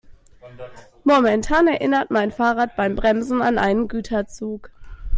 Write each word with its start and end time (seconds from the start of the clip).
Momentan 1.03 1.67
erinnert 1.67 2.09
mein 2.09 2.31
Fahrrad 2.31 2.75
beim 2.75 2.95
Bremsen 2.95 3.43
an 3.43 3.59
einen 3.59 3.87
Güterzug. 3.87 4.71